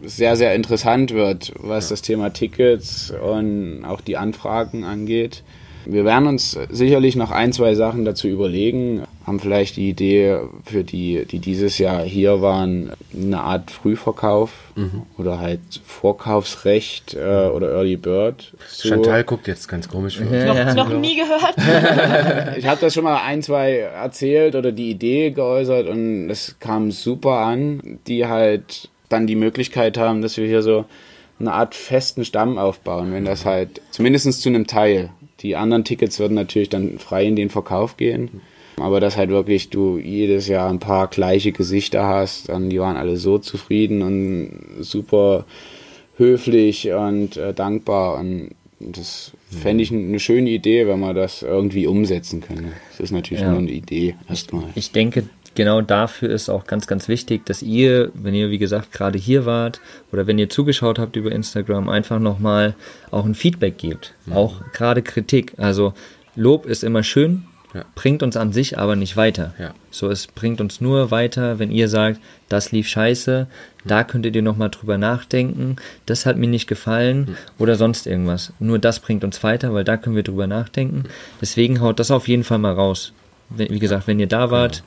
[0.03, 5.43] sehr, sehr interessant wird, was das Thema Tickets und auch die Anfragen angeht.
[5.85, 10.85] Wir werden uns sicherlich noch ein, zwei Sachen dazu überlegen, haben vielleicht die Idee für
[10.85, 15.03] die, die dieses Jahr hier waren, eine Art Frühverkauf Mhm.
[15.19, 18.53] oder halt Vorkaufsrecht äh, oder Early Bird.
[18.71, 20.19] zu- Chantal guckt jetzt ganz komisch.
[20.21, 20.31] uns.
[20.31, 21.55] Noch, noch nie gehört.
[22.57, 26.91] Ich habe das schon mal ein, zwei erzählt oder die Idee geäußert und es kam
[26.91, 30.85] super an, die halt dann die Möglichkeit haben, dass wir hier so
[31.39, 35.11] eine Art festen Stamm aufbauen, wenn das halt zumindest zu einem Teil.
[35.41, 38.41] Die anderen Tickets würden natürlich dann frei in den Verkauf gehen.
[38.79, 42.97] Aber dass halt wirklich du jedes Jahr ein paar gleiche Gesichter hast, und die waren
[42.97, 45.45] alle so zufrieden und super
[46.17, 51.87] höflich und äh, dankbar und das fände ich eine schöne Idee, wenn man das irgendwie
[51.87, 52.73] umsetzen könnte.
[52.91, 53.51] Das ist natürlich Ja.
[53.51, 54.65] nur eine Idee erstmal.
[54.75, 58.91] Ich denke, genau dafür ist auch ganz, ganz wichtig, dass ihr, wenn ihr, wie gesagt,
[58.91, 59.81] gerade hier wart
[60.13, 62.75] oder wenn ihr zugeschaut habt über Instagram, einfach nochmal
[63.13, 64.15] auch ein Feedback gebt.
[64.33, 65.53] Auch gerade Kritik.
[65.59, 65.95] Also
[66.35, 67.85] Lob ist immer schön, Ja.
[67.95, 69.55] bringt uns an sich aber nicht weiter.
[69.59, 69.73] Ja.
[69.91, 73.47] So, es bringt uns nur weiter, wenn ihr sagt, das lief scheiße,
[73.85, 78.53] da könntet ihr nochmal drüber nachdenken, das hat mir nicht gefallen oder sonst irgendwas.
[78.59, 81.05] Nur das bringt uns weiter, weil da können wir drüber nachdenken.
[81.41, 83.13] Deswegen haut das auf jeden Fall mal raus.
[83.49, 84.83] Wie gesagt, wenn ihr da wart,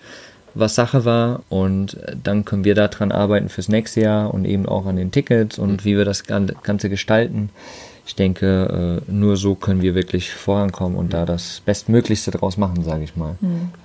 [0.53, 4.65] was Sache war und äh, dann können wir daran arbeiten fürs nächste Jahr und eben
[4.67, 7.49] auch an den Tickets und wie wir das Gan- Ganze gestalten.
[8.07, 12.83] Ich denke, äh, nur so können wir wirklich vorankommen und da das Bestmöglichste draus machen,
[12.83, 13.35] sage ich mal.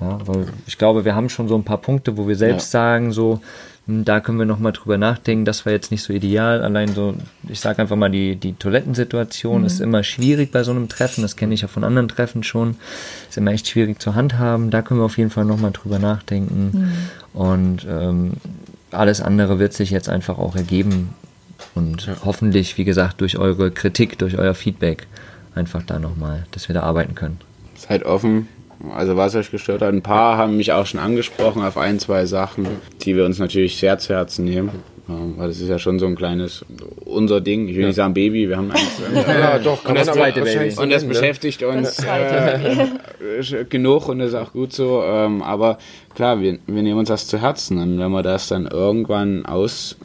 [0.00, 3.12] Ja, weil ich glaube, wir haben schon so ein paar Punkte, wo wir selbst sagen,
[3.12, 3.40] so,
[3.87, 6.62] hm, da können wir nochmal drüber nachdenken, das war jetzt nicht so ideal.
[6.62, 7.14] Allein so,
[7.48, 11.37] ich sage einfach mal, die, die Toilettensituation ist immer schwierig bei so einem Treffen, das
[11.37, 12.76] kenne ich ja von anderen Treffen schon.
[13.28, 16.92] Ist immer echt schwierig zu handhaben, da können wir auf jeden Fall nochmal drüber nachdenken.
[17.33, 18.33] Und ähm,
[18.90, 21.14] alles andere wird sich jetzt einfach auch ergeben.
[21.74, 25.06] Und hoffentlich, wie gesagt, durch eure Kritik, durch euer Feedback,
[25.54, 27.38] einfach da nochmal, dass wir da arbeiten können.
[27.76, 28.48] Seid offen.
[28.94, 32.24] Also was euch gestört hat, ein paar haben mich auch schon angesprochen auf ein, zwei
[32.24, 32.66] Sachen,
[33.02, 34.70] die wir uns natürlich sehr zu Herzen nehmen.
[35.11, 36.64] Ähm, Weil das ist ja schon so ein kleines,
[37.04, 37.68] unser Ding.
[37.68, 39.00] Ich will nicht sagen Baby, wir haben eins.
[39.14, 44.20] Ja, doch, kann Und das, zweite so und das beschäftigt uns zweite äh, genug und
[44.20, 45.02] das ist auch gut so.
[45.04, 45.78] Ähm, aber
[46.14, 49.96] klar, wir, wir nehmen uns das zu Herzen und wenn wir das dann irgendwann aus,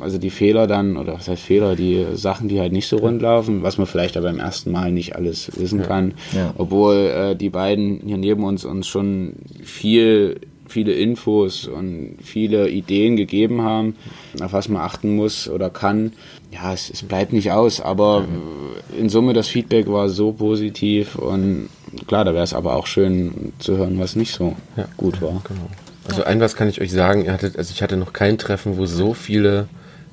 [0.00, 3.20] also die Fehler dann, oder was heißt Fehler, die Sachen, die halt nicht so rund
[3.22, 6.54] laufen, was man vielleicht aber beim ersten Mal nicht alles wissen kann, Ja.
[6.58, 13.16] obwohl äh, die beiden hier neben uns uns schon viel viele Infos und viele Ideen
[13.16, 13.96] gegeben haben,
[14.42, 16.12] auf was man achten muss oder kann.
[16.50, 18.24] Ja, es, es bleibt nicht aus, aber
[18.98, 21.68] in Summe das Feedback war so positiv und
[22.06, 24.56] klar, da wäre es aber auch schön zu hören, was nicht so
[24.96, 25.42] gut war.
[25.46, 25.68] Genau.
[26.08, 28.76] Also ein was kann ich euch sagen, ihr hattet, also ich hatte noch kein Treffen,
[28.76, 29.68] wo so viele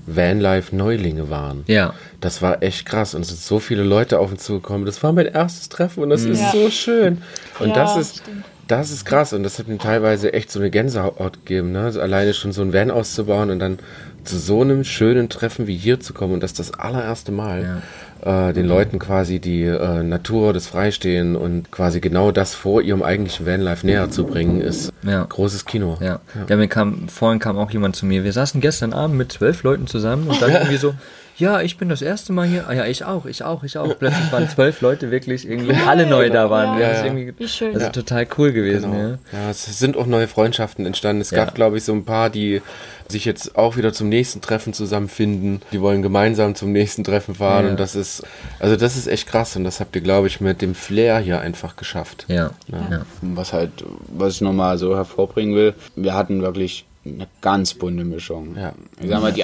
[0.07, 1.63] Vanlife-Neulinge waren.
[1.67, 1.93] Ja.
[2.21, 4.85] Das war echt krass und es sind so viele Leute auf uns zugekommen.
[4.85, 6.51] Das war mein erstes Treffen und das ist Ja.
[6.51, 7.21] so schön.
[7.59, 8.43] Und Ja, das ist, stimmt.
[8.67, 11.81] das ist krass und das hat mir teilweise echt so eine Gänsehaut gegeben, ne?
[11.83, 13.79] Also alleine schon so ein Van auszubauen und dann
[14.23, 17.81] zu so einem schönen Treffen wie hier zu kommen und das das allererste Mal.
[18.23, 23.01] Äh, den Leuten quasi die äh, Natur, das Freistehen und quasi genau das vor ihrem
[23.01, 25.23] eigentlichen Vanlife näher zu bringen, ist Ja.
[25.23, 25.97] großes Kino.
[25.99, 26.19] Ja.
[26.47, 26.55] ja.
[26.55, 28.23] mir kam, vorhin kam auch jemand zu mir.
[28.23, 30.93] Wir saßen gestern Abend mit zwölf Leuten zusammen und dann irgendwie so,
[31.41, 32.65] ja, ich bin das erste Mal hier.
[32.67, 33.97] Ah ja, ich auch, ich auch, ich auch.
[33.97, 36.79] Plötzlich waren zwölf Leute wirklich irgendwie alle neu da waren.
[36.79, 37.11] Ja, das ist ja.
[37.13, 37.79] irgendwie, Wie schön.
[37.79, 37.89] Ja.
[37.89, 39.03] total cool gewesen, Genau.
[39.03, 39.17] ja.
[39.33, 41.21] Ja, es sind auch neue Freundschaften entstanden.
[41.21, 41.43] Es Ja.
[41.43, 42.61] gab, glaube ich, so ein paar, die
[43.07, 45.61] sich jetzt auch wieder zum nächsten Treffen zusammenfinden.
[45.71, 47.71] Die wollen gemeinsam zum nächsten Treffen fahren Ja.
[47.71, 48.23] und das ist,
[48.59, 51.41] also das ist echt krass und das habt ihr, glaube ich, mit dem Flair hier
[51.41, 52.25] einfach geschafft.
[52.29, 53.01] Ja, ja.
[53.21, 53.71] Was halt,
[54.07, 58.55] was ich nochmal so hervorbringen will, wir hatten wirklich eine ganz bunte Mischung.
[58.55, 58.73] Ja.
[59.01, 59.43] Ich sag mal, die,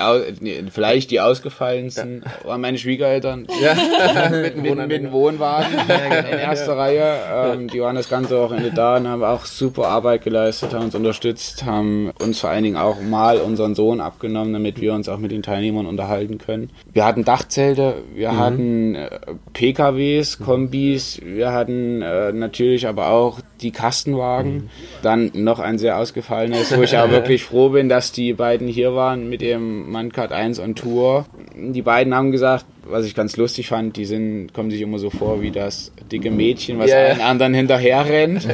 [0.70, 3.48] vielleicht die ausgefallensten waren meine Schwiegereltern
[4.32, 7.20] mit, mit, mit dem Wohnwagen in erster Reihe.
[7.34, 10.96] Ähm, die waren das ganze Wochenende da und haben auch super Arbeit geleistet, haben uns
[10.96, 15.18] unterstützt, haben uns vor allen Dingen auch mal unseren Sohn abgenommen, damit wir uns auch
[15.18, 16.70] mit den Teilnehmern unterhalten können.
[16.94, 19.10] Wir hatten Dachzelte, wir hatten äh,
[19.54, 24.70] PKWs, Kombis, wir hatten äh, natürlich aber auch die Kastenwagen.
[25.02, 28.96] Dann noch ein sehr ausgefallenes, wo ich auch wirklich froh bin, dass die beiden hier
[28.96, 31.26] waren mit dem Mancard 1 on Tour.
[31.56, 35.10] Die beiden haben gesagt, was ich ganz lustig fand, die sind, kommen sich immer so
[35.10, 36.98] vor wie das dicke Mädchen, was ja.
[36.98, 38.48] allen anderen hinterher rennt.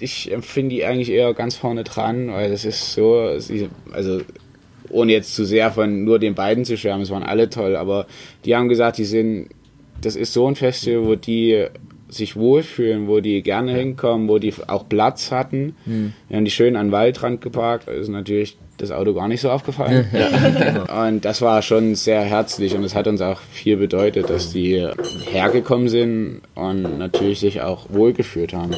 [0.00, 3.30] Ich empfinde die eigentlich eher ganz vorne dran, weil das ist so,
[3.92, 4.20] also
[4.90, 8.06] ohne jetzt zu sehr von nur den beiden zu schwärmen, es waren alle toll, aber
[8.44, 9.48] die haben gesagt, die sind,
[10.00, 11.66] das ist so ein Festival, wo die
[12.08, 15.74] sich wohlfühlen, wo die gerne hinkommen, wo die auch Platz hatten.
[16.28, 19.50] Wir haben die schön an den Waldrand geparkt, ist natürlich das Auto gar nicht so
[19.50, 20.06] aufgefallen.
[21.06, 24.86] Und das war schon sehr herzlich und es hat uns auch viel bedeutet, dass die
[25.30, 28.76] hergekommen sind und natürlich sich auch wohlgefühlt haben.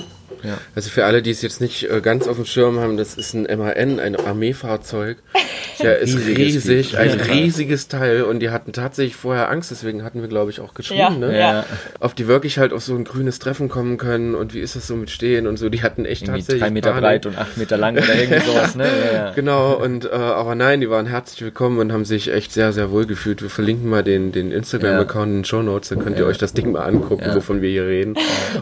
[0.74, 3.34] Also für alle, die es jetzt nicht äh, ganz auf dem Schirm haben, das ist
[3.34, 5.18] ein MAN, ein Armeefahrzeug.
[5.80, 10.28] Der ist riesig, ein riesiges Teil und die hatten tatsächlich vorher Angst, deswegen hatten wir,
[10.28, 11.38] glaube ich, auch geschrieben, Ja, ne?
[11.38, 11.64] ja.
[12.00, 14.88] Ob die wirklich halt auf so ein grünes Treffen kommen können und wie ist das
[14.88, 17.02] so mit Stehen und so, die hatten echt Irgendwie tatsächlich drei Meter Panik.
[17.04, 18.86] breit und acht Meter lang oder irgendwie sowas, ne?
[18.88, 19.32] Ja, ja.
[19.36, 22.90] Genau, und äh, aber nein, die waren herzlich willkommen und haben sich echt sehr, sehr
[22.90, 23.40] wohl gefühlt.
[23.40, 26.54] Wir verlinken mal den, den Instagram-Account in den Show Notes, dann könnt ihr euch das
[26.54, 27.36] Ding mal angucken, Ja.
[27.36, 28.14] wovon wir hier reden.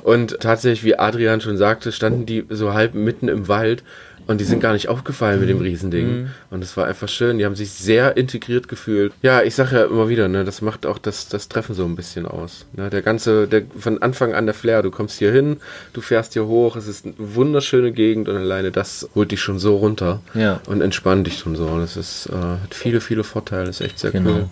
[0.03, 3.83] Und tatsächlich, wie Adrian schon sagte, standen die so halb mitten im Wald
[4.29, 6.31] und die sind gar nicht aufgefallen mit dem Riesending.
[6.51, 7.39] Und es war einfach schön.
[7.39, 9.13] Die haben sich sehr integriert gefühlt.
[9.23, 11.95] Ja, ich sage ja immer wieder, ne, das macht auch das, das Treffen so ein
[11.95, 12.67] bisschen aus.
[12.73, 14.83] Ne, der ganze, der, von Anfang an der Flair.
[14.83, 15.59] Du kommst hier hin,
[15.93, 19.61] du fährst hier hoch, es ist eine wunderschöne Gegend und alleine das holt dich schon
[19.61, 20.61] so runter Ja.
[20.67, 21.67] und entspannt dich schon so.
[21.67, 23.67] Und Das ist, äh, hat viele, viele Vorteile.
[23.67, 24.31] Das ist echt sehr Genau.
[24.31, 24.49] cool.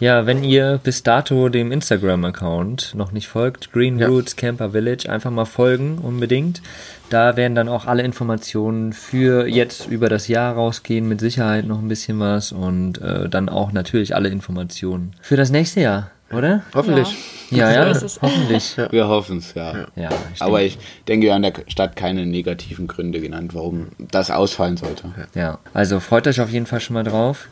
[0.00, 4.06] Ja, wenn ihr bis dato dem Instagram-Account noch nicht folgt, Green Ja.
[4.06, 6.62] Roots Camper Village, einfach mal folgen unbedingt.
[7.10, 11.78] Da werden dann auch alle Informationen für jetzt über das Jahr rausgehen, mit Sicherheit noch
[11.80, 16.62] ein bisschen was und äh, dann auch natürlich alle Informationen für das nächste Jahr, oder?
[16.74, 17.08] Hoffentlich.
[17.50, 18.18] Ja, So ja, es.
[18.20, 18.76] hoffentlich.
[18.76, 19.86] Ja, Wir hoffen es, ja.
[19.96, 24.76] ich Aber ich denke, wir haben der Stadt keine negativen Gründe genannt, warum das ausfallen
[24.76, 25.04] sollte.
[25.34, 27.48] Ja, also freut euch auf jeden Fall schon mal drauf.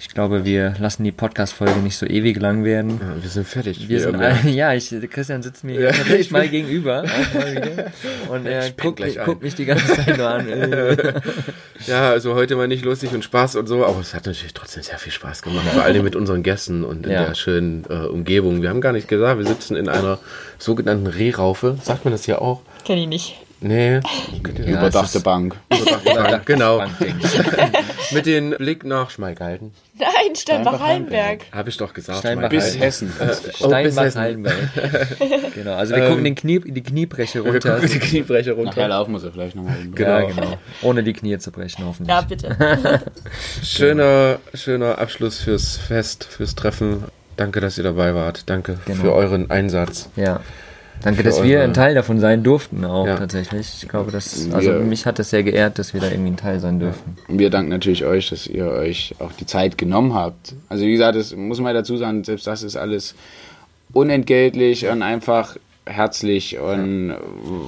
[0.00, 3.00] Ich glaube, wir lassen die Podcast-Folge nicht so ewig lang werden.
[3.00, 3.88] Ja, wir sind fertig.
[3.88, 7.04] Wir sind alle, ja, ich, Christian sitzt mir Ja, tatsächlich ich mal gegenüber.
[7.34, 7.92] Mal.
[8.30, 10.48] Und er Ich bin guckt, guckt mich die ganze Zeit nur an.
[10.48, 10.96] Äh.
[11.86, 14.82] Ja, also heute mal nicht lustig und Spaß und so, aber es hat natürlich trotzdem
[14.82, 15.66] sehr viel Spaß gemacht.
[15.74, 17.24] Vor allem mit unseren Gästen und in Ja.
[17.24, 18.62] der schönen äh, Umgebung.
[18.62, 20.18] Wir haben gar nicht gesagt, wir sitzen in einer
[20.58, 21.76] sogenannten Rehraufe.
[21.82, 22.62] Sagt man das hier auch?
[22.84, 23.36] Kenn ich nicht.
[23.60, 23.94] Nee.
[23.94, 24.00] Ja,
[24.78, 25.56] Überdachte es ist- Bank.
[26.04, 26.84] Bank, genau.
[28.12, 29.72] Mit dem Blick nach Schmalkalden.
[29.98, 31.46] Nein, Steinbach-Hallenberg.
[31.50, 32.18] Habe ich doch gesagt.
[32.18, 32.50] Steinbach-.
[32.50, 33.10] Bis Hessen.
[33.18, 34.20] Oh, bis Steinbach Hessen.
[34.20, 34.56] Hallenberg.
[35.54, 37.74] genau, also wir gucken den Knie, die Kniebreche Wir runter.
[37.76, 38.88] gucken die Kniebrecher Nachher runter.
[38.88, 39.76] laufen wir sie vielleicht nochmal.
[39.94, 40.10] Genau.
[40.10, 40.58] Ja, genau.
[40.82, 42.14] Ohne die Knie zu brechen, hoffentlich.
[42.14, 42.56] Ja, bitte.
[43.62, 47.04] Schöner, schöner Abschluss fürs Fest, fürs Treffen.
[47.36, 48.48] Danke, dass ihr dabei wart.
[48.48, 49.00] Danke Genau.
[49.02, 50.08] für euren Einsatz.
[50.16, 50.40] Ja.
[51.02, 53.16] Danke, dass wir ein Teil davon sein durften, auch Ja.
[53.16, 53.82] tatsächlich.
[53.82, 54.78] Ich glaube, das, also Ja.
[54.78, 57.16] mich hat es sehr geehrt, dass wir da irgendwie ein Teil sein dürfen.
[57.28, 60.54] Und wir danken natürlich euch, dass ihr euch auch die Zeit genommen habt.
[60.68, 63.14] Also wie gesagt, das muss man dazu sagen, selbst das ist alles
[63.92, 67.14] unentgeltlich und einfach herzlich und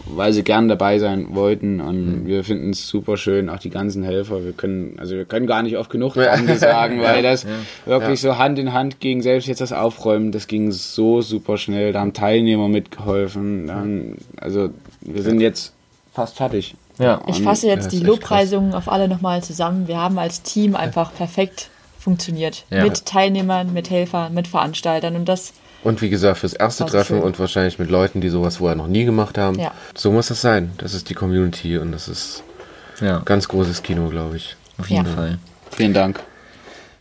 [0.07, 1.81] weil sie gern dabei sein wollten.
[1.81, 5.47] Und wir finden es super schön, auch die ganzen Helfer, wir können, also wir können
[5.47, 7.47] gar nicht oft genug Danke sagen, weil das
[7.85, 11.93] wirklich so Hand in Hand ging, selbst jetzt das Aufräumen, das ging so super schnell,
[11.93, 15.75] da haben Teilnehmer mitgeholfen, dann, also wir sind jetzt
[16.13, 16.75] fast fertig.
[16.99, 17.21] Ja.
[17.27, 19.87] Ich fasse Ja, jetzt die Lobpreisungen auf alle nochmal zusammen.
[19.87, 22.65] Wir haben als Team einfach perfekt funktioniert.
[22.71, 22.85] Ja.
[22.85, 25.15] Mit Teilnehmern, mit Helfern, mit Veranstaltern.
[25.15, 25.53] Und das
[25.87, 27.23] Und wie gesagt, fürs erste so Treffen schön.
[27.23, 29.57] und wahrscheinlich mit Leuten, die sowas vorher noch nie gemacht haben.
[29.59, 29.71] Ja.
[29.95, 30.73] So muss das sein.
[30.79, 32.43] Das ist die Community und das ist
[33.01, 34.57] Ja, ganz großes Kino, glaube ich.
[34.79, 35.13] auf jeden Ja.
[35.13, 35.39] Fall.
[35.71, 36.21] Vielen Dank.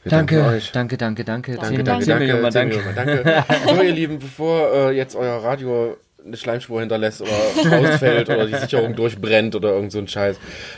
[0.03, 1.55] Wir Danke, danke, danke, danke.
[1.55, 2.19] Danke, danke, danke, danke.
[2.19, 3.43] Millionen Mal danke.
[3.67, 7.31] So, ihr Lieben, bevor äh, jetzt euer Radio eine Schleimspur hinterlässt oder
[7.79, 10.37] ausfällt oder die Sicherung durchbrennt oder irgend so ein Scheiß,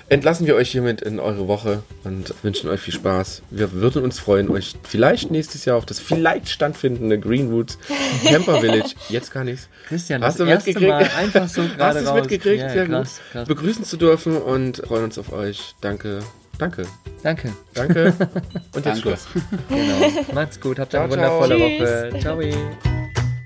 [0.10, 3.44] entlassen wir euch hiermit in eure Woche und wünschen euch viel Spaß.
[3.50, 7.78] Wir würden uns freuen, euch vielleicht nächstes Jahr auf das vielleicht stattfindende Green Roots
[8.26, 11.14] Camper Village, jetzt kann ich's, Christian, Hast das du erste mitgekriegt?
[11.14, 12.62] Mal einfach so gerade Hast du es mitgekriegt?
[12.62, 13.32] Ja, Sehr krass, gut.
[13.32, 13.48] krass.
[13.48, 15.76] Begrüßen zu dürfen und freuen uns auf euch.
[15.82, 16.20] Danke.
[16.60, 16.88] Danke.
[17.22, 17.54] Danke.
[17.76, 18.14] Danke.
[18.74, 19.02] Und jetzt Danke.
[19.02, 19.28] Schluss.
[19.70, 20.34] Genau.
[20.34, 21.80] Macht's gut, habt eine wundervolle Tschüss.
[21.80, 22.20] Woche.
[22.20, 22.97] Ciao.